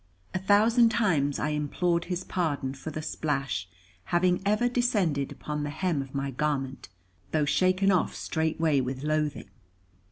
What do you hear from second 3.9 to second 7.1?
having ever descended upon the hem of my garment,